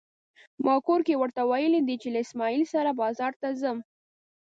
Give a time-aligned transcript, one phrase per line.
[0.65, 3.77] ما کور کې ورته ويلي دي چې له اسماعيل سره بازار ته ځم.